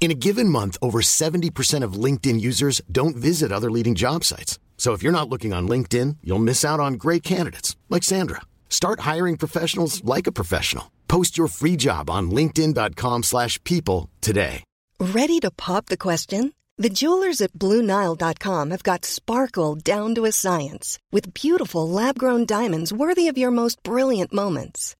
[0.00, 4.58] In a given month, over 70% of LinkedIn users don't visit other leading job sites.
[4.78, 8.40] So if you're not looking on LinkedIn, you'll miss out on great candidates like Sandra.
[8.70, 10.92] Start hiring professionals like a professional.
[11.08, 14.62] Post your free job on linkedin.com/people today.
[15.00, 16.52] Ready to pop the question?
[16.76, 22.92] The jewelers at BlueNile.com have got sparkle down to a science with beautiful lab-grown diamonds
[22.92, 24.94] worthy of your most brilliant moments.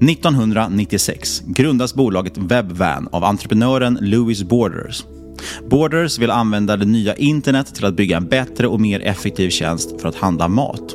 [0.00, 5.04] 1996 grundas bolaget WebVan av entreprenören Louis Borders.
[5.70, 10.00] Borders vill använda det nya internet till att bygga en bättre och mer effektiv tjänst
[10.00, 10.94] för att handla mat.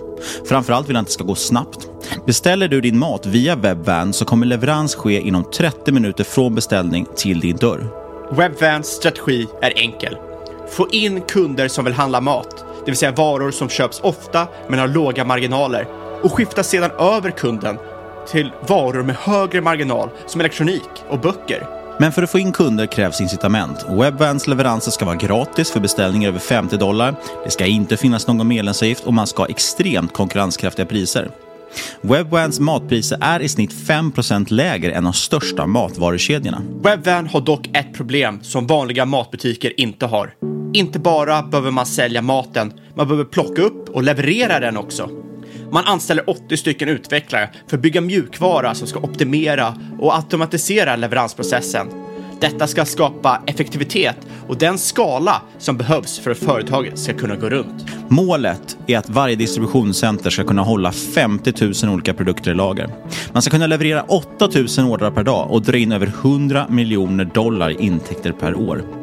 [0.50, 1.88] Framförallt vill han att det ska gå snabbt.
[2.25, 7.06] Beställer du din mat via WebVan så kommer leverans ske inom 30 minuter från beställning
[7.16, 7.88] till din dörr.
[8.31, 10.17] Webvans strategi är enkel.
[10.69, 14.79] Få in kunder som vill handla mat, det vill säga varor som köps ofta men
[14.79, 15.88] har låga marginaler
[16.23, 17.78] och skifta sedan över kunden
[18.31, 21.67] till varor med högre marginal som elektronik och böcker.
[21.99, 23.85] Men för att få in kunder krävs incitament.
[23.89, 27.15] Webvans leveranser ska vara gratis för beställningar över 50 dollar.
[27.43, 31.31] Det ska inte finnas någon medlemsavgift och man ska ha extremt konkurrenskraftiga priser.
[32.01, 36.61] Webvans matpriser är i snitt 5% lägre än de största matvarukedjorna.
[36.83, 40.33] Webvan har dock ett problem som vanliga matbutiker inte har.
[40.73, 45.09] Inte bara behöver man sälja maten, man behöver plocka upp och leverera den också.
[45.71, 51.87] Man anställer 80 stycken utvecklare för att bygga mjukvara som ska optimera och automatisera leveransprocessen.
[52.41, 54.15] Detta ska skapa effektivitet
[54.47, 57.85] och den skala som behövs för att företaget ska kunna gå runt.
[58.07, 61.53] Målet är att varje distributionscenter ska kunna hålla 50
[61.85, 62.89] 000 olika produkter i lager.
[63.33, 67.25] Man ska kunna leverera 8 000 ordrar per dag och dra in över 100 miljoner
[67.25, 69.00] dollar i intäkter per år.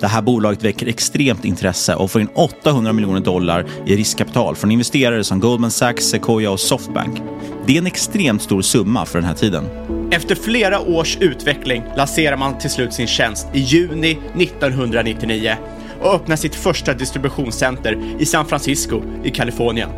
[0.00, 4.70] Det här bolaget väcker extremt intresse och får in 800 miljoner dollar i riskkapital från
[4.70, 7.22] investerare som Goldman Sachs, Sequoia och Softbank.
[7.66, 9.64] Det är en extremt stor summa för den här tiden.
[10.10, 15.56] Efter flera års utveckling lanserar man till slut sin tjänst i juni 1999
[16.00, 19.90] och öppnar sitt första distributionscenter i San Francisco i Kalifornien.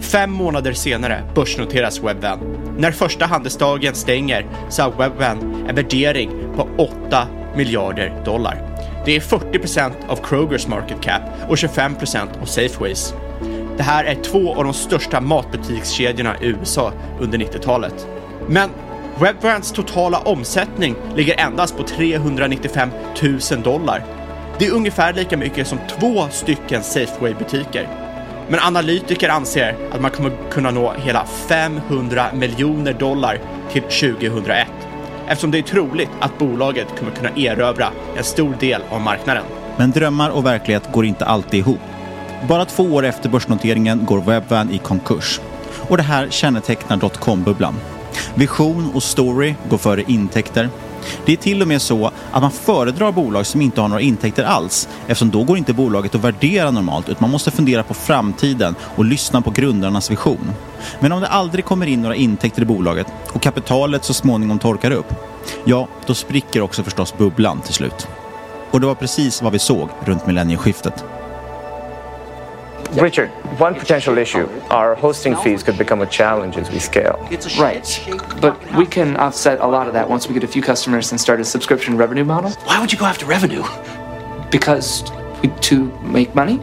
[0.00, 2.38] Fem månader senare börsnoteras Webvan.
[2.78, 8.69] När första handelsdagen stänger så har Webvan en värdering på 8 miljarder dollar.
[9.04, 13.14] Det är 40% av Krogers market cap och 25% av Safeways.
[13.76, 18.06] Det här är två av de största matbutikskedjorna i USA under 90-talet.
[18.48, 18.70] Men
[19.20, 22.90] Webbrands totala omsättning ligger endast på 395
[23.50, 24.04] 000 dollar.
[24.58, 27.88] Det är ungefär lika mycket som två stycken Safeway-butiker.
[28.48, 33.38] Men analytiker anser att man kommer kunna nå hela 500 miljoner dollar
[33.72, 34.66] till 2001
[35.30, 37.86] eftersom det är troligt att bolaget kommer kunna erövra
[38.16, 39.44] en stor del av marknaden.
[39.76, 41.80] Men drömmar och verklighet går inte alltid ihop.
[42.48, 45.40] Bara två år efter börsnoteringen går Webvan i konkurs.
[45.88, 47.74] Och det här kännetecknar dotcom-bubblan.
[48.34, 50.68] Vision och story går före intäkter.
[51.26, 54.44] Det är till och med så att man föredrar bolag som inte har några intäkter
[54.44, 58.74] alls eftersom då går inte bolaget att värdera normalt utan man måste fundera på framtiden
[58.82, 60.50] och lyssna på grundarnas vision.
[61.00, 64.90] Men om det aldrig kommer in några intäkter i bolaget och kapitalet så småningom torkar
[64.90, 65.14] upp,
[65.64, 68.08] ja, då spricker också förstås bubblan till slut.
[68.70, 71.04] Och det var precis vad vi såg runt millennieskiftet.
[72.94, 73.28] Richard,
[73.58, 77.18] one potential issue our hosting fees could become a challenge as we scale.
[77.58, 78.02] Right.
[78.40, 81.20] But we can offset a lot of that once we get a few customers and
[81.20, 82.50] start a subscription revenue model.
[82.64, 83.62] Why would you go after revenue?
[84.50, 85.04] Because
[85.40, 86.56] we, to make money?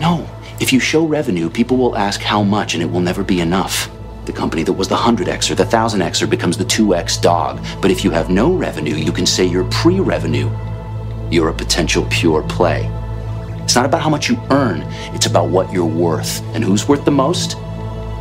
[0.00, 0.26] No.
[0.58, 3.90] If you show revenue, people will ask how much, and it will never be enough.
[4.24, 7.60] The company that was the 100X or the 1000xer becomes the 2x dog.
[7.82, 10.50] But if you have no revenue, you can say you're pre revenue.
[11.30, 12.88] You're a potential pure play.
[13.72, 14.82] It's not about how much you earn,
[15.14, 16.42] it's about what you're worth.
[16.54, 17.56] And who's worth the most?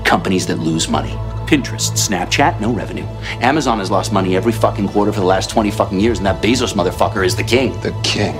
[0.05, 1.09] Companies that lose money.
[1.45, 3.03] Pinterest, Snapchat, no revenue.
[3.41, 6.41] Amazon has lost money every fucking quarter for the last 20 fucking years, and that
[6.41, 7.73] Bezos motherfucker is the king.
[7.81, 8.33] The king.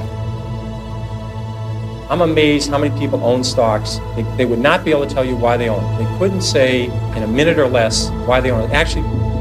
[2.09, 3.99] I'm amazed how many people own stocks.
[4.15, 6.05] They, they would not be able to tell you why they own it.
[6.05, 8.73] They couldn't say in a minute or less why they own it.
[8.73, 9.03] Actually,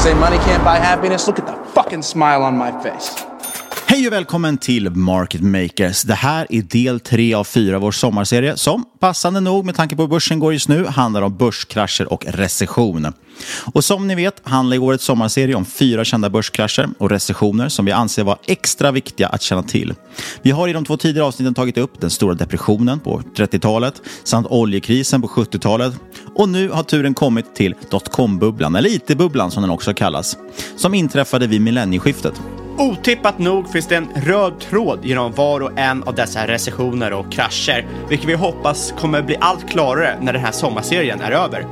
[0.00, 1.26] Say money can't buy happiness.
[1.26, 3.29] Look at the fucking smile on my face.
[3.90, 6.02] Hej och välkommen till Market Makers.
[6.02, 9.96] Det här är del tre av fyra av vår sommarserie som, passande nog med tanke
[9.96, 13.12] på hur börsen går just nu, handlar om börskrascher och recession.
[13.72, 17.92] Och som ni vet handlar årets sommarserie om fyra kända börskrascher och recessioner som vi
[17.92, 19.94] anser vara extra viktiga att känna till.
[20.42, 24.46] Vi har i de två tidigare avsnitten tagit upp den stora depressionen på 30-talet samt
[24.46, 25.94] oljekrisen på 70-talet
[26.34, 30.36] och nu har turen kommit till dotcom-bubblan, eller IT-bubblan som den också kallas,
[30.76, 32.34] som inträffade vid millennieskiftet.
[32.80, 37.32] Otippat nog finns det en röd tråd genom var och en av dessa recessioner och
[37.32, 41.66] krascher, vilket vi hoppas kommer bli allt klarare när den här sommarserien är över.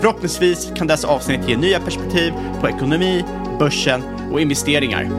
[0.00, 3.24] Förhoppningsvis kan dessa avsnitt ge nya perspektiv på ekonomi,
[3.58, 4.02] börsen
[4.32, 5.10] och investeringar.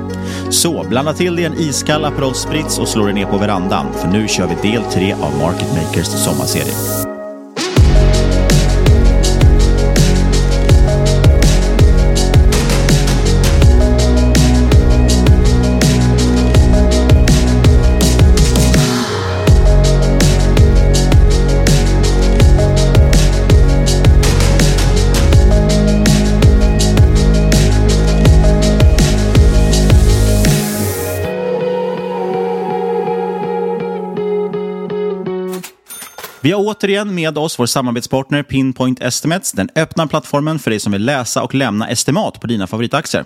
[0.49, 4.07] Så blanda till dig en iskall Aperol Spritz och slå dig ner på verandan, för
[4.07, 7.10] nu kör vi del tre av Market Makers sommarserie.
[36.43, 40.91] Vi har återigen med oss vår samarbetspartner Pinpoint Estimates, den öppna plattformen för dig som
[40.91, 43.25] vill läsa och lämna estimat på dina favoritaktier.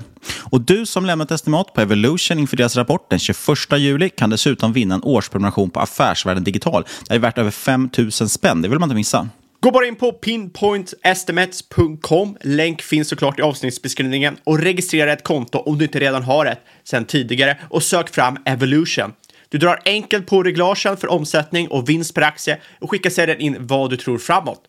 [0.52, 3.38] Och du som lämnat estimat på Evolution inför deras rapport den 21
[3.78, 6.86] juli kan dessutom vinna en årsprenumeration på Affärsvärlden Digital.
[7.08, 9.30] Det är värt över 5 000 spänn, det vill man inte missa.
[9.60, 12.38] Gå bara in på pinpointestimates.com.
[12.42, 16.60] Länk finns såklart i avsnittsbeskrivningen och registrera ett konto om du inte redan har ett
[16.84, 19.14] sedan tidigare och sök fram Evolution.
[19.50, 23.56] Du drar enkelt på reglagen för omsättning och vinst per aktie och skickar sedan in
[23.60, 24.62] vad du tror framåt.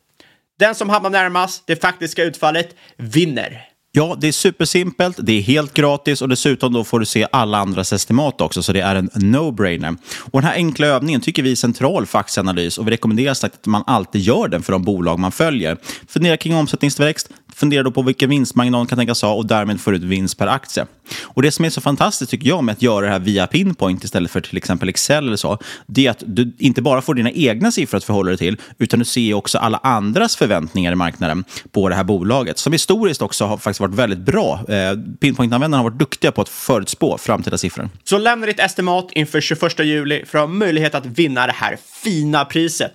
[0.58, 3.69] Den som hamnar närmast det faktiska utfallet vinner.
[3.93, 7.58] Ja, det är supersimpelt, det är helt gratis och dessutom då får du se alla
[7.58, 9.96] andras estimat också, så det är en no-brainer.
[10.32, 13.67] Och den här enkla övningen tycker vi är central för aktieanalys och vi rekommenderar att
[13.67, 15.77] man alltid gör den för de bolag man följer.
[16.08, 20.03] Fundera kring omsättningstillväxt, fundera då på vilken vinstmarginal kan tänkas ha och därmed få ut
[20.03, 20.86] vinst per aktie.
[21.22, 24.05] Och det som är så fantastiskt tycker jag med att göra det här via Pinpoint
[24.05, 27.31] istället för till exempel Excel eller så, det är att du inte bara får dina
[27.31, 31.44] egna siffror att förhålla dig till, utan du ser också alla andras förväntningar i marknaden
[31.70, 34.60] på det här bolaget, som historiskt också har faktiskt varit väldigt bra.
[34.69, 37.89] Eh, pinpoint-användarna har varit duktiga på att förutspå framtida siffror.
[38.05, 41.79] Så lämna ditt estimat inför 21 juli för att ha möjlighet att vinna det här
[42.03, 42.93] fina priset.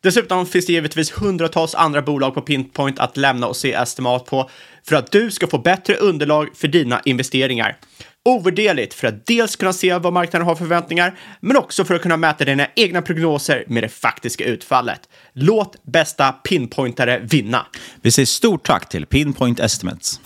[0.00, 4.50] Dessutom finns det givetvis hundratals andra bolag på Pinpoint att lämna och se estimat på
[4.88, 7.76] för att du ska få bättre underlag för dina investeringar.
[8.24, 12.02] Ovärderligt för att dels kunna se vad marknaden har för förväntningar, men också för att
[12.02, 15.00] kunna mäta dina egna prognoser med det faktiska utfallet.
[15.32, 17.66] Låt bästa pinpointare vinna.
[18.02, 20.20] Vi säger stort tack till Pinpoint Estimates.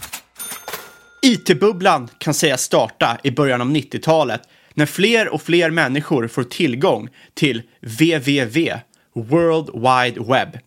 [1.23, 4.43] IT-bubblan kan sägas starta i början av 90-talet
[4.75, 8.73] när fler och fler människor får tillgång till www,
[9.15, 10.59] World Wide Web.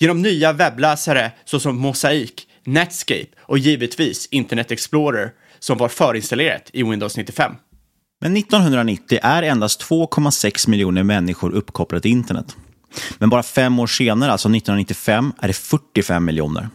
[0.00, 2.32] Genom nya webbläsare såsom Mosaic,
[2.64, 7.52] Netscape och givetvis Internet Explorer som var förinstallerat i Windows 95.
[8.20, 12.56] Men 1990 är endast 2,6 miljoner människor uppkopplade till internet.
[13.18, 16.68] Men bara fem år senare, alltså 1995, är det 45 miljoner.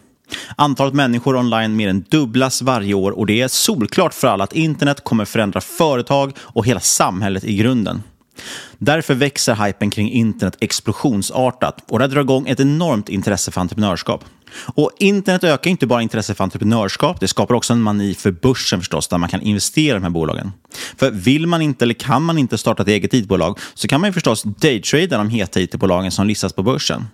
[0.56, 4.54] Antalet människor online mer än dubblas varje år och det är solklart för alla att
[4.54, 8.04] internet kommer förändra företag och hela samhället i grunden.
[8.84, 14.26] Därför växer hypen kring internet explosionsartat och det drar igång ett enormt intresse för entreprenörskap.
[14.76, 18.80] Och internet ökar inte bara intresse för entreprenörskap, det skapar också en mani för börsen
[18.80, 20.52] förstås, där man kan investera i de här bolagen.
[20.98, 24.10] För vill man inte eller kan man inte starta ett eget IT-bolag så kan man
[24.10, 27.08] ju förstås daytrada de heta IT-bolagen som listas på börsen.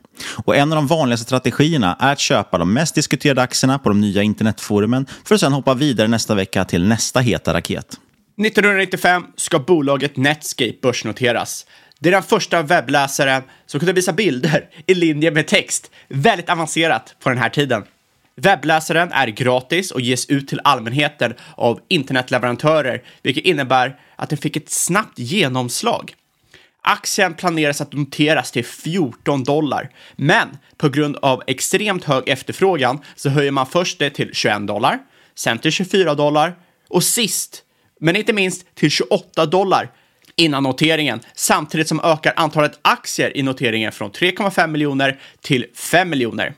[0.45, 4.01] Och en av de vanligaste strategierna är att köpa de mest diskuterade aktierna på de
[4.01, 7.97] nya internetforumen för att sedan hoppa vidare nästa vecka till nästa heta raket.
[8.45, 11.65] 1995 ska bolaget Netscape börsnoteras.
[11.99, 15.91] Det är den första webbläsaren som kunde visa bilder i linje med text.
[16.07, 17.83] Väldigt avancerat på den här tiden.
[18.35, 24.55] Webbläsaren är gratis och ges ut till allmänheten av internetleverantörer, vilket innebär att den fick
[24.55, 26.13] ett snabbt genomslag.
[26.81, 33.29] Aktien planeras att noteras till 14 dollar, men på grund av extremt hög efterfrågan så
[33.29, 34.99] höjer man först det till 21 dollar,
[35.35, 36.55] sen till 24 dollar
[36.89, 37.63] och sist,
[37.99, 39.91] men inte minst, till 28 dollar
[40.35, 46.53] innan noteringen, samtidigt som ökar antalet aktier i noteringen från 3,5 miljoner till 5 miljoner.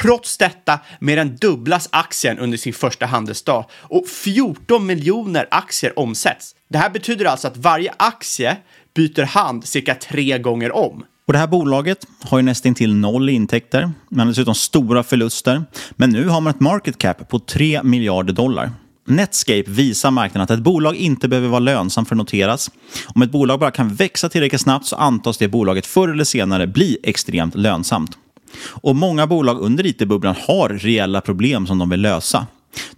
[0.00, 6.54] Trots detta mer än dubblas aktien under sin första handelsdag och 14 miljoner aktier omsätts.
[6.68, 8.56] Det här betyder alltså att varje aktie
[8.94, 11.04] byter hand cirka tre gånger om.
[11.26, 15.64] Och det här bolaget har ju nästan till noll intäkter, men dessutom stora förluster.
[15.90, 18.70] Men nu har man ett market cap på 3 miljarder dollar.
[19.04, 22.70] Netscape visar marknaden att ett bolag inte behöver vara lönsamt för att noteras.
[23.06, 26.66] Om ett bolag bara kan växa tillräckligt snabbt så antas det bolaget förr eller senare
[26.66, 28.18] bli extremt lönsamt.
[28.64, 32.46] Och många bolag under IT-bubblan har reella problem som de vill lösa.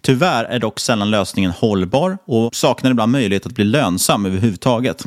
[0.00, 5.06] Tyvärr är dock sällan lösningen hållbar och saknar ibland möjlighet att bli lönsam överhuvudtaget.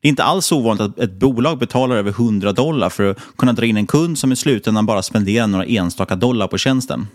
[0.00, 3.52] Det är inte alls ovanligt att ett bolag betalar över 100 dollar för att kunna
[3.52, 7.06] dra in en kund som i slutändan bara spenderar några enstaka dollar på tjänsten.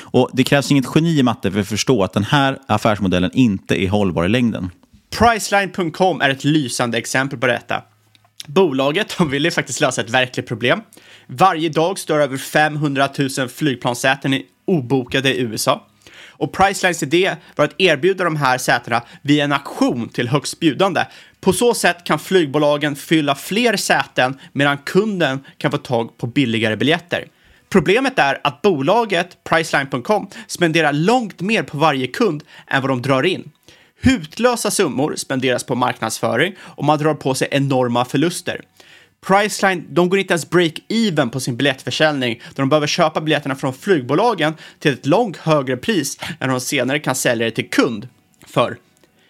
[0.00, 3.82] Och Det krävs inget geni i matte för att förstå att den här affärsmodellen inte
[3.82, 4.70] är hållbar i längden.
[5.18, 7.82] Priceline.com är ett lysande exempel på detta.
[8.46, 10.80] Bolaget de ville faktiskt lösa ett verkligt problem.
[11.26, 15.86] Varje dag står över 500 000 flygplanssäten obokade i USA.
[16.38, 21.04] Och Pricelines idé var att erbjuda de här sätena via en auktion till högstbjudande.
[21.40, 26.76] På så sätt kan flygbolagen fylla fler säten medan kunden kan få tag på billigare
[26.76, 27.24] biljetter.
[27.68, 33.22] Problemet är att bolaget Priceline.com spenderar långt mer på varje kund än vad de drar
[33.22, 33.50] in.
[34.02, 38.60] Hutlösa summor spenderas på marknadsföring och man drar på sig enorma förluster.
[39.26, 43.74] Priceline, de går inte ens break-even på sin biljettförsäljning då de behöver köpa biljetterna från
[43.74, 48.08] flygbolagen till ett långt högre pris än de senare kan sälja det till kund
[48.46, 48.76] för.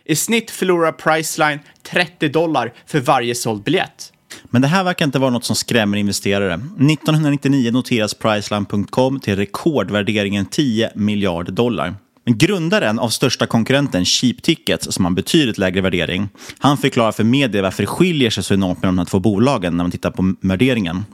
[0.04, 4.12] I snitt förlorar Priceline 30 dollar för varje såld biljett.
[4.45, 6.55] Men det här verkar inte vara något som skrämmer investerare.
[6.55, 11.95] 1999 noteras Priceline.com till rekordvärderingen 10 miljarder dollar.
[12.25, 17.13] Men grundaren av största konkurrenten Cheap Tickets, som har en betydligt lägre värdering, han förklarar
[17.13, 19.91] för media varför det skiljer sig så enormt mellan de här två bolagen när man
[19.91, 21.05] tittar på värderingen.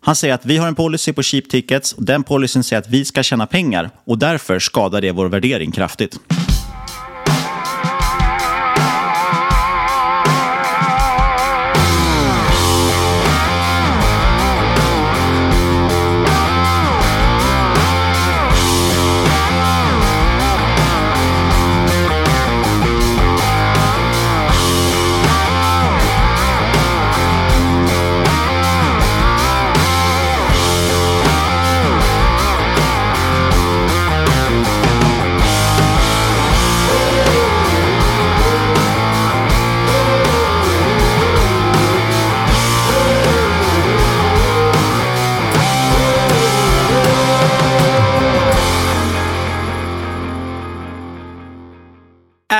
[0.00, 2.90] Han säger att vi har en policy på Cheap Tickets och den policyn säger att
[2.90, 6.18] vi ska tjäna pengar och därför skadar det vår värdering kraftigt.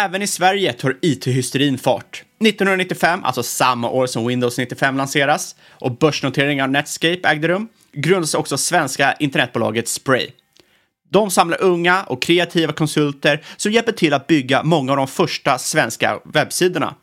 [0.07, 2.25] Även i Sverige tar IT-hysterin fart.
[2.41, 8.35] 1995, alltså samma år som Windows 95 lanseras och börsnoteringen av Netscape ägde rum, grundades
[8.35, 10.31] också svenska internetbolaget Spray.
[11.11, 15.59] De samlar unga och kreativa konsulter som hjälper till att bygga många av de första
[15.59, 16.95] svenska webbsidorna.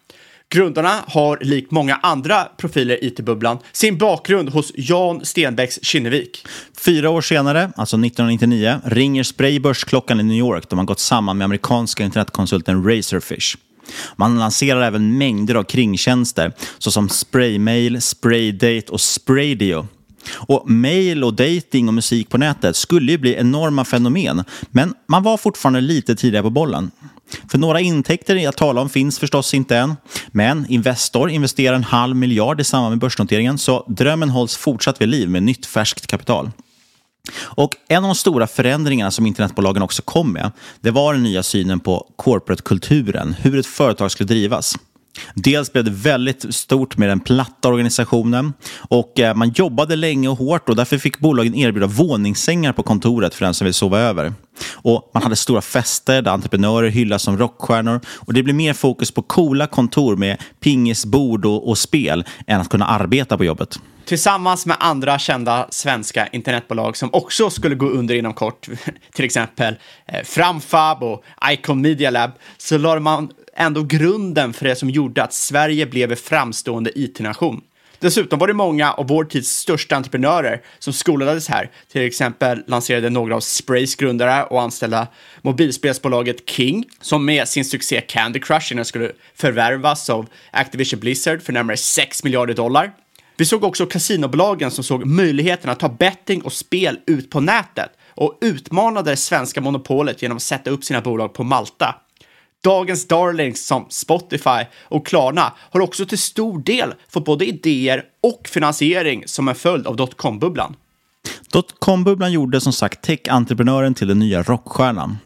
[0.53, 6.47] Grundarna har, likt många andra profiler i IT-bubblan, sin bakgrund hos Jan Stenbecks Kinnevik.
[6.77, 11.37] Fyra år senare, alltså 1999, ringer Spray börsklockan i New York då man gått samman
[11.37, 13.57] med amerikanska internetkonsulten Razorfish.
[14.15, 19.87] Man lanserar även mängder av kringtjänster såsom Spraymail, Spraydate och Spraydio.
[20.31, 25.23] Och mail och dating och musik på nätet skulle ju bli enorma fenomen, men man
[25.23, 26.91] var fortfarande lite tidigare på bollen.
[27.51, 29.95] För några intäkter att tala om finns förstås inte än.
[30.31, 35.09] Men Investor investerar en halv miljard i samband med börsnoteringen så drömmen hålls fortsatt vid
[35.09, 36.51] liv med nytt färskt kapital.
[37.41, 40.51] Och En av de stora förändringarna som internetbolagen också kom med
[40.81, 44.75] det var den nya synen på corporate-kulturen, hur ett företag skulle drivas.
[45.33, 50.37] Dels blev det väldigt stort med den platta organisationen och eh, man jobbade länge och
[50.37, 54.33] hårt och därför fick bolagen erbjuda våningssängar på kontoret för den som vill sova över.
[54.73, 59.11] Och Man hade stora fester där entreprenörer hyllas som rockstjärnor och det blev mer fokus
[59.11, 63.79] på coola kontor med pingisbord och, och spel än att kunna arbeta på jobbet.
[64.05, 68.67] Tillsammans med andra kända svenska internetbolag som också skulle gå under inom kort,
[69.13, 74.75] till exempel eh, Framfab och Icon Media Lab, så lade man ändå grunden för det
[74.75, 77.61] som gjorde att Sverige blev en framstående it-nation.
[78.03, 81.71] Dessutom var det många av vår tids största entreprenörer som skolades här.
[81.91, 85.07] Till exempel lanserade några av Sprays grundare och anställda
[85.41, 91.77] mobilspelsbolaget King, som med sin succé Candy Crush skulle förvärvas av Activision Blizzard för närmare
[91.77, 92.91] 6 miljarder dollar.
[93.37, 97.91] Vi såg också kasinobolagen som såg möjligheten att ta betting och spel ut på nätet
[98.07, 101.95] och utmanade det svenska monopolet genom att sätta upp sina bolag på Malta.
[102.63, 108.47] Dagens darlings som Spotify och Klarna har också till stor del fått både idéer och
[108.47, 110.75] finansiering som en följd av dotcom-bubblan.
[111.51, 115.17] Dotcom-bubblan gjorde som sagt tech-entreprenören till den nya rockstjärnan.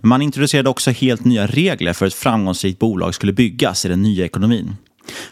[0.00, 4.02] Men man introducerade också helt nya regler för ett framgångsrikt bolag skulle byggas i den
[4.02, 4.76] nya ekonomin.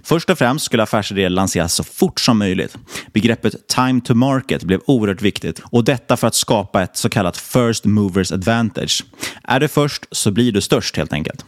[0.02, 2.76] Först och främst skulle affärsidéer lanseras så fort som möjligt.
[3.12, 7.36] Begreppet time to market blev oerhört viktigt och detta för att skapa ett så kallat
[7.36, 9.04] first movers advantage.
[9.42, 11.44] Är du först så blir du störst helt enkelt.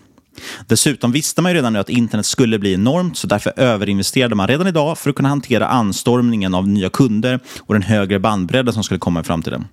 [0.66, 4.48] Dessutom visste man ju redan nu att internet skulle bli enormt så därför överinvesterade man
[4.48, 8.84] redan idag för att kunna hantera anstormningen av nya kunder och den högre bandbredden som
[8.84, 9.64] skulle komma i framtiden.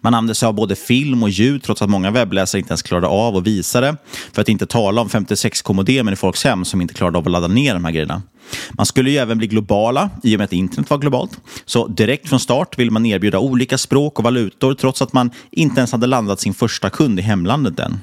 [0.00, 3.06] Man använde sig av både film och ljud trots att många webbläsare inte ens klarade
[3.06, 3.96] av att visa det.
[4.32, 7.48] För att inte tala om 56k-modemen i folks hem som inte klarade av att ladda
[7.48, 8.22] ner de här grejerna.
[8.72, 11.40] Man skulle ju även bli globala i och med att internet var globalt.
[11.64, 15.80] Så direkt från start ville man erbjuda olika språk och valutor trots att man inte
[15.80, 18.00] ens hade landat sin första kund i hemlandet än.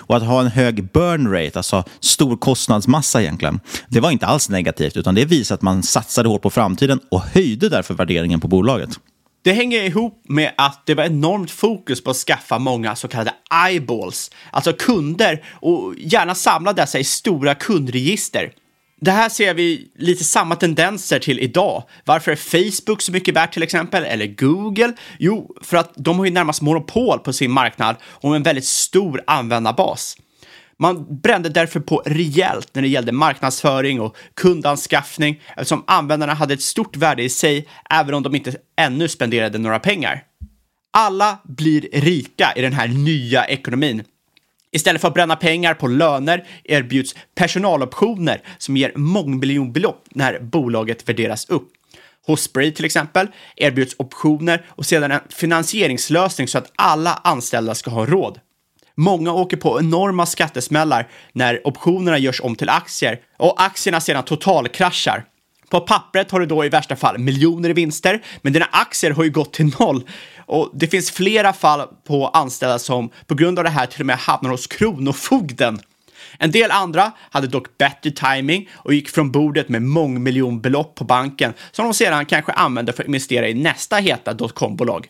[0.00, 4.48] Och att ha en hög burn rate, alltså stor kostnadsmassa egentligen, det var inte alls
[4.48, 8.48] negativt utan det visade att man satsade hårt på framtiden och höjde därför värderingen på
[8.48, 8.90] bolaget.
[9.44, 13.34] Det hänger ihop med att det var enormt fokus på att skaffa många så kallade
[13.68, 18.52] eyeballs, alltså kunder och gärna samla dessa i stora kundregister.
[19.04, 21.82] Det här ser vi lite samma tendenser till idag.
[22.04, 24.04] Varför är Facebook så mycket värt till exempel?
[24.04, 24.92] Eller Google?
[25.18, 29.22] Jo, för att de har ju närmast monopol på sin marknad och en väldigt stor
[29.26, 30.16] användarbas.
[30.78, 36.62] Man brände därför på rejält när det gällde marknadsföring och kundanskaffning eftersom användarna hade ett
[36.62, 40.22] stort värde i sig även om de inte ännu spenderade några pengar.
[40.92, 44.04] Alla blir rika i den här nya ekonomin.
[44.74, 51.48] Istället för att bränna pengar på löner erbjuds personaloptioner som ger mångmiljonbelopp när bolaget värderas
[51.48, 51.68] upp.
[52.26, 57.90] Hos Spray till exempel erbjuds optioner och sedan en finansieringslösning så att alla anställda ska
[57.90, 58.40] ha råd.
[58.94, 65.24] Många åker på enorma skattesmällar när optionerna görs om till aktier och aktierna sedan totalkraschar.
[65.70, 69.24] På pappret har du då i värsta fall miljoner i vinster, men dina aktier har
[69.24, 70.08] ju gått till noll.
[70.46, 74.06] Och det finns flera fall på anställda som på grund av det här till och
[74.06, 75.80] med hamnar hos Kronofogden.
[76.38, 81.52] En del andra hade dock bättre timing och gick från bordet med mångmiljonbelopp på banken
[81.72, 85.06] som de sedan kanske använde för att investera i nästa heta dotcom-bolag.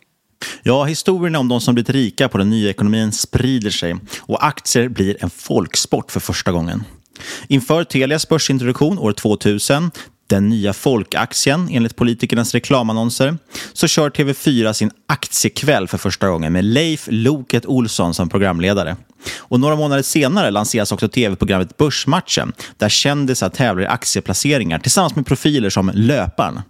[0.63, 4.89] Ja, historierna om de som blivit rika på den nya ekonomin sprider sig och aktier
[4.89, 6.85] blir en folksport för första gången.
[7.49, 9.91] Inför Telias börsintroduktion år 2000
[10.27, 13.39] den nya folkaktien enligt politikernas reklamannonser,
[13.73, 18.97] så kör TV4 sin aktiekväll för första gången med Leif Loket Olsson som programledare.
[19.39, 25.27] Och några månader senare lanseras också tv-programmet Börsmatchen där kändisar tävlar i aktieplaceringar tillsammans med
[25.27, 26.61] profiler som Löparen.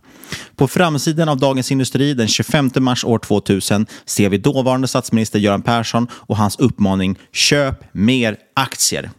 [0.57, 5.63] På framsidan av Dagens Industri den 25 mars år 2000 ser vi dåvarande statsminister Göran
[5.63, 9.11] Persson och hans uppmaning “Köp mer aktier”.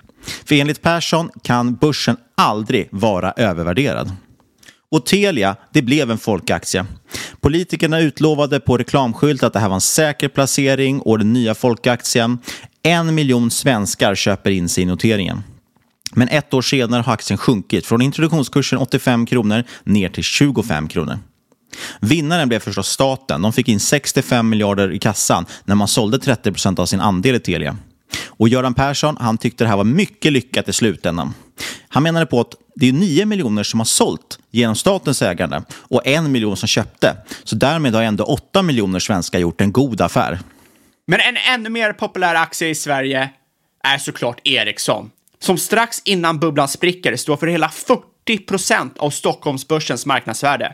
[0.45, 4.11] För enligt Persson kan börsen aldrig vara övervärderad.
[4.95, 6.85] Och Telia, det blev en folkaktie.
[7.41, 12.39] Politikerna utlovade på reklamskylt att det här var en säker placering och den nya folkaktien.
[12.83, 15.43] En miljon svenskar köper in sig i noteringen.
[16.13, 21.19] Men ett år senare har aktien sjunkit från introduktionskursen 85 kronor ner till 25 kronor.
[22.01, 23.41] Vinnaren blev förstås staten.
[23.41, 27.35] De fick in 65 miljarder i kassan när man sålde 30 procent av sin andel
[27.35, 27.77] i Telia.
[28.27, 31.33] Och Göran Persson han tyckte det här var mycket lyckat i slutändan.
[31.87, 36.07] Han menade på att det är 9 miljoner som har sålt genom statens ägande och
[36.07, 37.17] en miljon som köpte.
[37.43, 40.39] Så därmed har ändå 8 miljoner svenskar gjort en god affär.
[41.07, 43.29] Men en ännu mer populär aktie i Sverige
[43.83, 50.05] är såklart Ericsson, som strax innan bubblan spricker står för hela 40 procent av Stockholmsbörsens
[50.05, 50.73] marknadsvärde.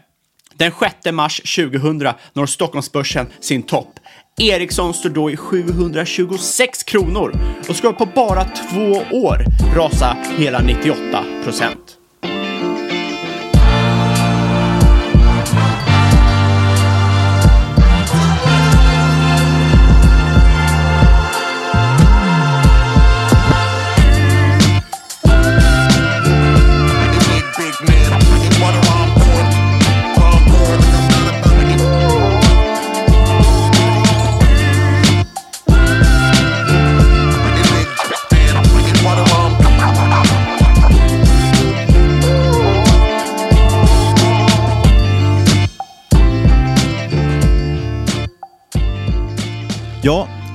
[0.53, 0.71] Den
[1.03, 3.99] 6 mars 2000 når Stockholmsbörsen sin topp.
[4.39, 7.33] Ericsson står då i 726 kronor
[7.69, 12.00] och ska på bara två år rasa hela 98 procent.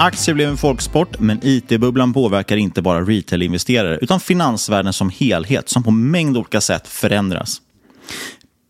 [0.07, 5.83] Aktier blev en folksport, men it-bubblan påverkar inte bara retail-investerare utan finansvärlden som helhet som
[5.83, 7.61] på mängd olika sätt förändras.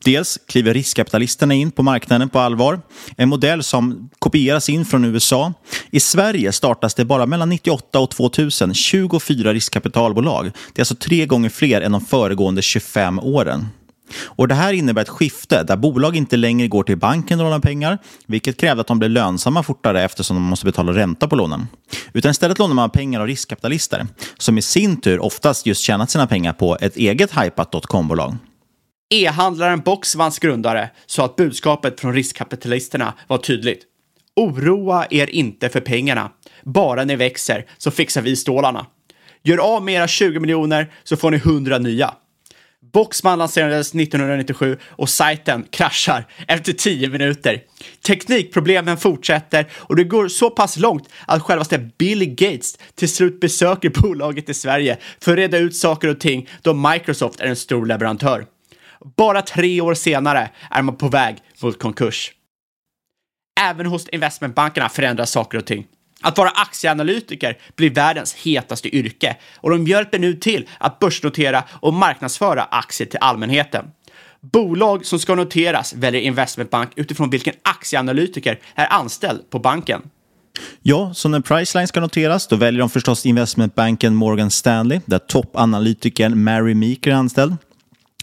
[0.05, 2.81] Dels kliver riskkapitalisterna in på marknaden på allvar.
[3.17, 5.53] En modell som kopieras in från USA.
[5.91, 10.45] I Sverige startas det bara mellan 98 och 2000 24 riskkapitalbolag.
[10.45, 13.67] Det är alltså tre gånger fler än de föregående 25 åren.
[14.13, 17.61] Och Det här innebär ett skifte där bolag inte längre går till banken och lånar
[17.61, 21.69] pengar, vilket krävde att de blev lönsamma fortare eftersom de måste betala ränta på lånen.
[22.13, 24.07] Utan istället lånar man pengar av riskkapitalister,
[24.39, 28.37] som i sin tur oftast just tjänat sina pengar på ett eget hypat dotcom-bolag.
[29.11, 33.83] E-handlaren Boxvans grundare sa att budskapet från riskkapitalisterna var tydligt.
[34.37, 36.31] Oroa er inte för pengarna.
[36.65, 38.87] Bara ni växer så fixar vi stålarna.
[39.43, 42.15] Gör av med era 20 miljoner så får ni 100 nya.
[42.97, 47.63] Boxman lanserades 1997 och sajten kraschar efter 10 minuter.
[48.07, 53.91] Teknikproblemen fortsätter och det går så pass långt att självaste Bill Gates till slut besöker
[54.03, 57.87] bolaget i Sverige för att reda ut saker och ting då Microsoft är en stor
[57.87, 58.47] leverantör.
[59.17, 62.33] Bara tre år senare är man på väg mot konkurs.
[63.61, 65.87] Även hos investmentbankerna förändras saker och ting.
[66.27, 71.95] Att vara aktieanalytiker blir världens hetaste yrke och de hjälper nu till att börsnotera och
[71.95, 73.85] marknadsföra aktier till allmänheten.
[74.41, 80.03] Bolag som ska noteras väljer investmentbank utifrån vilken aktieanalytiker är anställd på banken.
[80.83, 86.45] Ja, så när Priceline ska noteras då väljer de förstås investmentbanken Morgan Stanley där toppanalytikern
[86.45, 87.57] Mary Meeker är anställd.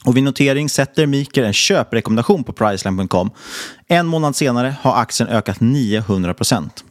[0.05, 3.31] Och vid notering sätter Meeker en köprekommendation på Priceline.com.
[3.87, 6.83] En månad senare har aktien ökat 900 procent.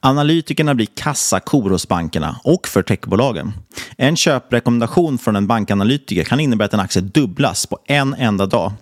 [0.00, 3.52] Analytikerna blir kassakor hos bankerna och för techbolagen.
[3.96, 8.72] En köprekommendation från en bankanalytiker kan innebära att en aktie dubblas på en enda dag.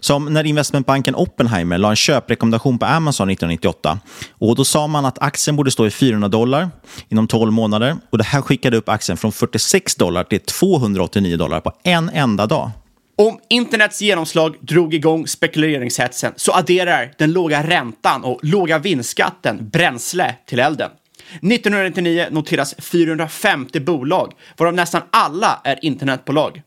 [0.00, 3.98] Som när investmentbanken Oppenheimer la en köprekommendation på Amazon 1998.
[4.30, 6.70] Och Då sa man att aktien borde stå i 400 dollar
[7.08, 7.96] inom 12 månader.
[8.10, 12.46] Och Det här skickade upp aktien från 46 dollar till 289 dollar på en enda
[12.46, 12.70] dag.
[13.18, 20.34] Om internets genomslag drog igång spekuleringshetsen så adderar den låga räntan och låga vinstskatten bränsle
[20.46, 20.90] till elden.
[21.28, 26.62] 1999 noteras 450 bolag, varav nästan alla är internetbolag.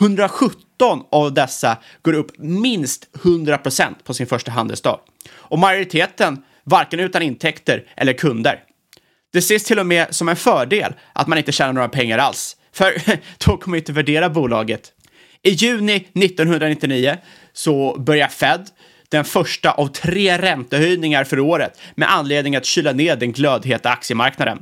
[0.00, 5.00] 117 av dessa går upp minst 100% på sin första handelsdag.
[5.30, 8.62] Och majoriteten varken utan intäkter eller kunder.
[9.32, 12.56] Det ses till och med som en fördel att man inte tjänar några pengar alls,
[12.72, 12.94] för
[13.46, 14.92] då kommer inte värdera bolaget
[15.42, 17.16] i juni 1999
[17.52, 18.66] så börjar Fed
[19.08, 24.58] den första av tre räntehöjningar för året med anledning att kyla ner den glödheta aktiemarknaden.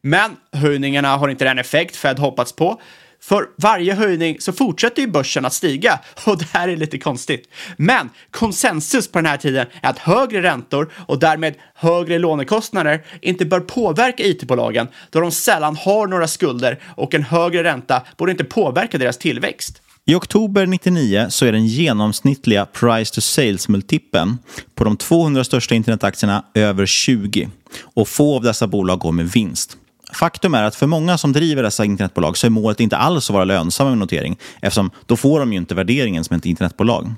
[0.00, 2.80] Men höjningarna har inte den effekt Fed hoppats på.
[3.20, 7.48] För varje höjning så fortsätter ju börsen att stiga och det här är lite konstigt.
[7.76, 13.44] Men konsensus på den här tiden är att högre räntor och därmed högre lånekostnader inte
[13.44, 18.44] bör påverka it-bolagen då de sällan har några skulder och en högre ränta borde inte
[18.44, 19.82] påverka deras tillväxt.
[20.06, 24.38] I oktober 99 så är den genomsnittliga price to sales-multipeln
[24.74, 27.48] på de 200 största internetaktierna över 20
[27.82, 29.76] och få av dessa bolag går med vinst.
[30.12, 33.34] Faktum är att för många som driver dessa internetbolag så är målet inte alls att
[33.34, 37.14] vara lönsamma med notering eftersom då får de ju inte värderingen som ett internetbolag.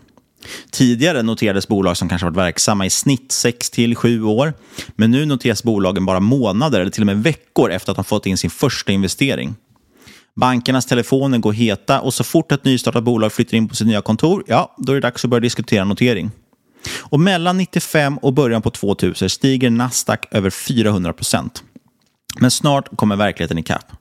[0.71, 4.55] Tidigare noterades bolag som kanske varit verksamma i snitt 6 till 7 år.
[4.97, 8.27] Men nu noteras bolagen bara månader eller till och med veckor efter att de fått
[8.27, 9.55] in sin första investering.
[10.37, 14.01] Bankernas telefoner går heta och så fort ett nystartat bolag flyttar in på sitt nya
[14.01, 16.31] kontor, ja, då är det dags att börja diskutera notering.
[17.01, 21.63] Och mellan 95 och början på 2000 stiger Nasdaq över 400 procent.
[22.41, 23.93] Men snart kommer verkligheten ikapp.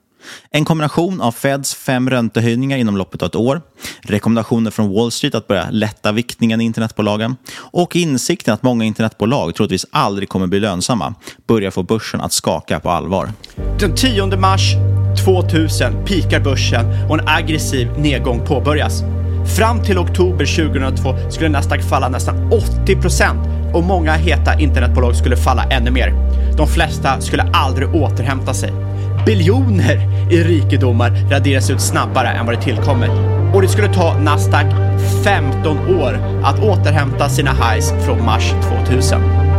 [0.50, 3.62] En kombination av Feds fem räntehöjningar inom loppet av ett år,
[4.02, 9.54] rekommendationer från Wall Street att börja lätta viktningen i internetbolagen och insikten att många internetbolag
[9.54, 11.14] troligtvis aldrig kommer bli lönsamma
[11.46, 13.32] börjar få börsen att skaka på allvar.
[13.80, 14.74] Den 10 mars
[15.24, 19.02] 2000 pikar börsen och en aggressiv nedgång påbörjas.
[19.56, 22.50] Fram till oktober 2002 skulle Nasdaq falla nästan
[22.86, 26.14] 80% och många heta internetbolag skulle falla ännu mer.
[26.56, 28.72] De flesta skulle aldrig återhämta sig.
[29.26, 33.10] Biljoner i rikedomar raderas ut snabbare än vad det tillkommit.
[33.54, 34.66] Och det skulle ta Nasdaq
[35.24, 38.52] 15 år att återhämta sina highs från mars
[38.86, 39.53] 2000.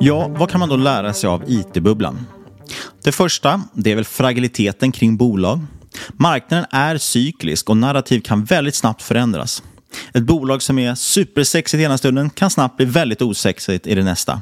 [0.00, 2.26] Ja, vad kan man då lära sig av IT-bubblan?
[3.04, 5.60] Det första, det är väl fragiliteten kring bolag.
[6.08, 9.62] Marknaden är cyklisk och narrativ kan väldigt snabbt förändras.
[10.14, 14.04] Ett bolag som är supersexigt i ena stunden kan snabbt bli väldigt osexigt i det
[14.04, 14.40] nästa.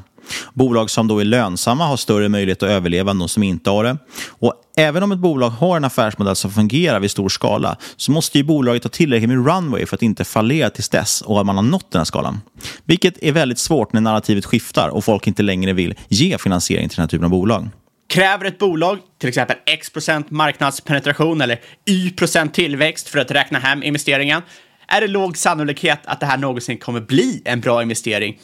[0.53, 3.83] Bolag som då är lönsamma har större möjlighet att överleva än de som inte har
[3.83, 3.97] det.
[4.29, 8.37] Och även om ett bolag har en affärsmodell som fungerar vid stor skala så måste
[8.37, 11.55] ju bolaget ha tillräckligt med runway för att inte fallera tills dess och att man
[11.55, 12.41] har nått den här skalan.
[12.83, 16.95] Vilket är väldigt svårt när narrativet skiftar och folk inte längre vill ge finansiering till
[16.95, 17.69] den här typen av bolag.
[18.09, 23.59] Kräver ett bolag till exempel x procent marknadspenetration eller y procent tillväxt för att räkna
[23.59, 24.41] hem investeringen
[24.87, 28.39] är det låg sannolikhet att det här någonsin kommer bli en bra investering.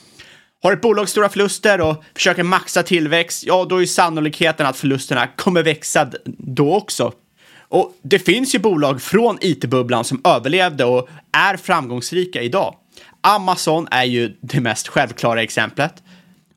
[0.63, 5.27] Har ett bolag stora förluster och försöker maxa tillväxt, ja, då är sannolikheten att förlusterna
[5.27, 7.13] kommer växa då också.
[7.59, 12.75] Och det finns ju bolag från it-bubblan som överlevde och är framgångsrika idag.
[13.21, 15.93] Amazon är ju det mest självklara exemplet.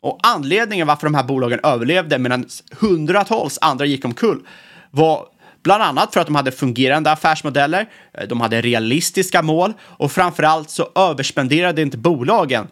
[0.01, 2.47] Och anledningen varför de här bolagen överlevde medan
[2.81, 4.47] hundratals andra gick omkull
[4.91, 5.27] var
[5.63, 7.89] bland annat för att de hade fungerande affärsmodeller,
[8.29, 12.69] de hade realistiska mål och framförallt så överspenderade inte bolagen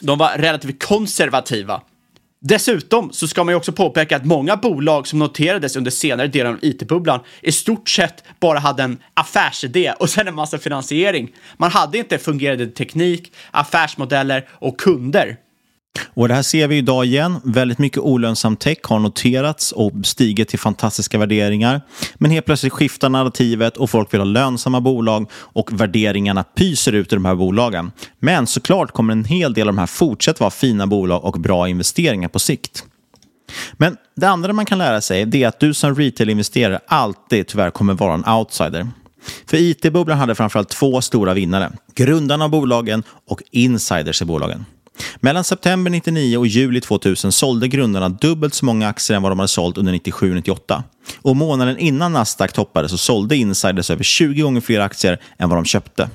[0.00, 1.82] de var relativt konservativa.
[2.40, 6.52] Dessutom så ska man ju också påpeka att många bolag som noterades under senare delen
[6.52, 11.32] av it-bubblan i stort sett bara hade en affärsidé och sen en massa finansiering.
[11.56, 15.36] Man hade inte fungerande teknik, affärsmodeller och kunder.
[16.04, 17.40] Och det här ser vi idag igen.
[17.44, 21.80] Väldigt mycket olönsam tech har noterats och stigit till fantastiska värderingar.
[22.14, 27.12] Men helt plötsligt skiftar narrativet och folk vill ha lönsamma bolag och värderingarna pyser ut
[27.12, 27.92] i de här bolagen.
[28.18, 31.68] Men såklart kommer en hel del av de här fortsätta vara fina bolag och bra
[31.68, 32.84] investeringar på sikt.
[33.72, 37.94] Men det andra man kan lära sig är att du som retail-investerare alltid tyvärr kommer
[37.94, 38.88] vara en outsider.
[39.46, 41.72] För it-bubblan hade framförallt två stora vinnare.
[41.94, 44.64] Grundarna av bolagen och insiders i bolagen.
[45.20, 49.38] Mellan september 99 och juli 2000 sålde grundarna dubbelt så många aktier än vad de
[49.38, 50.82] hade sålt under 97-98.
[51.22, 55.58] Och månaden innan Nasdaq toppade så sålde insiders över 20 gånger fler aktier än vad
[55.58, 56.10] de köpte.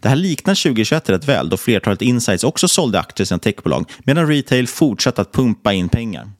[0.00, 3.90] Det här liknar 2021 rätt väl då flertalet insiders också sålde aktier i sina techbolag
[3.98, 6.30] medan retail fortsatte att pumpa in pengar.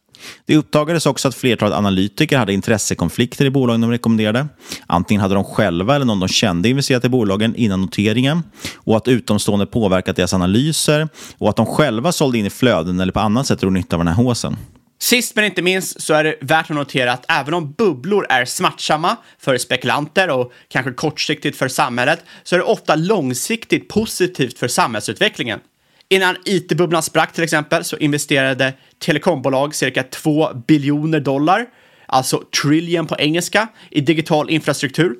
[0.46, 4.46] Det uppdagades också att flertalet analytiker hade intressekonflikter i bolagen de rekommenderade.
[4.87, 8.42] Antingen hade de själva eller någon de kände investerat i bolagen innan noteringen
[8.76, 13.12] och att utomstående påverkat deras analyser och att de själva sålde in i flöden eller
[13.12, 14.57] på annat sätt drog nytta av den här håsen.
[14.98, 18.44] Sist men inte minst så är det värt att notera att även om bubblor är
[18.44, 24.68] smärtsamma för spekulanter och kanske kortsiktigt för samhället så är det ofta långsiktigt positivt för
[24.68, 25.61] samhällsutvecklingen.
[26.09, 31.66] Innan it-bubblan sprack till exempel så investerade telekombolag cirka 2 biljoner dollar,
[32.07, 35.16] alltså trillion på engelska, i digital infrastruktur.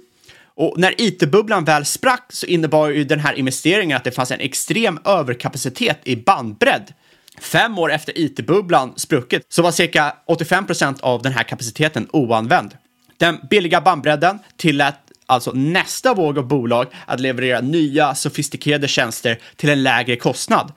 [0.55, 4.41] Och när it-bubblan väl sprack så innebar ju den här investeringen att det fanns en
[4.41, 6.93] extrem överkapacitet i bandbredd.
[7.41, 12.77] Fem år efter it-bubblan spruckit så var cirka 85 procent av den här kapaciteten oanvänd.
[13.19, 19.71] Den billiga bandbredden tillät alltså nästa våg av bolag att leverera nya sofistikerade tjänster till
[19.71, 20.73] en lägre kostnad.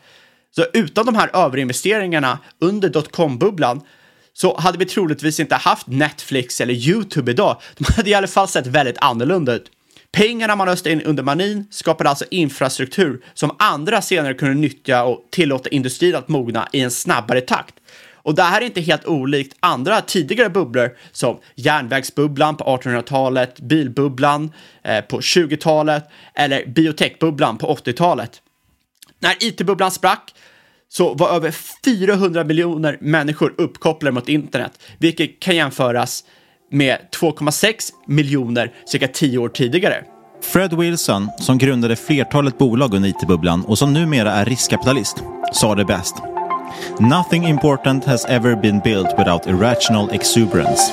[0.51, 3.81] Så utan de här överinvesteringarna under dotcom-bubblan
[4.33, 7.61] så hade vi troligtvis inte haft Netflix eller YouTube idag.
[7.77, 9.71] De hade i alla fall sett väldigt annorlunda ut.
[10.11, 15.27] Pengarna man öste in under manin skapade alltså infrastruktur som andra senare kunde nyttja och
[15.31, 17.75] tillåta industrin att mogna i en snabbare takt.
[18.23, 24.51] Och det här är inte helt olikt andra tidigare bubblor som järnvägsbubblan på 1800-talet, bilbubblan
[24.83, 26.03] eh, på 20-talet
[26.35, 28.41] eller biotechbubblan på 80-talet.
[29.19, 30.33] När it-bubblan sprack
[30.89, 31.51] så var över
[31.85, 36.23] 400 miljoner människor uppkopplade mot internet, vilket kan jämföras
[36.71, 40.03] med 2,6 miljoner cirka 10 år tidigare.
[40.41, 45.85] Fred Wilson, som grundade flertalet bolag under it-bubblan och som numera är riskkapitalist, sa det
[45.85, 46.15] bäst.
[46.99, 50.91] Nothing important has ever been built without irrational exuberance.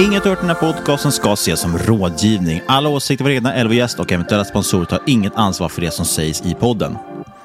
[0.00, 2.62] Inget hört den här podcasten ska ses som rådgivning.
[2.66, 6.42] Alla åsikter var egna LV-gäst och eventuella sponsorer tar inget ansvar för det som sägs
[6.46, 6.96] i podden.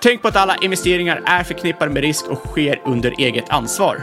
[0.02, 4.02] Tänk på att alla investeringar är förknippade med risk och sker under eget ansvar.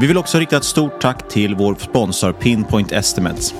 [0.00, 3.54] Vi vill också rikta ett stort tack till vår sponsor Pinpoint Estimates.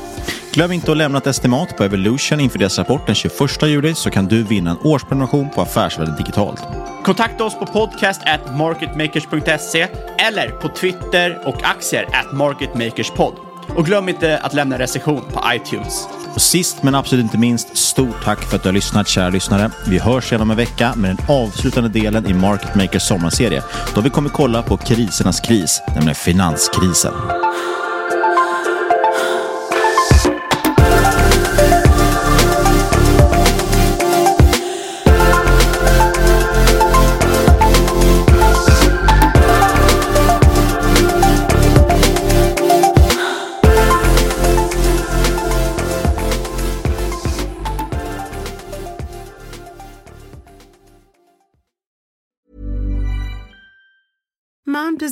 [0.53, 4.11] Glöm inte att lämna ett estimat på Evolution inför deras rapport den 21 juli så
[4.11, 6.62] kan du vinna en årsprenumeration på Affärsvärlden Digitalt.
[7.05, 13.48] Kontakta oss på podcast at marketmakers.se eller på Twitter och aktier at marketmakerspod.
[13.68, 16.09] Och glöm inte att lämna recension på iTunes.
[16.35, 19.70] Och sist men absolut inte minst, stort tack för att du har lyssnat kära lyssnare.
[19.87, 23.62] Vi hörs igen om en vecka med den avslutande delen i Market Makers sommarserie
[23.94, 27.12] då vi kommer kolla på krisernas kris, nämligen finanskrisen.